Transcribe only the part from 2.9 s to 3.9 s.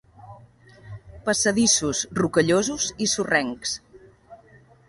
i sorrencs.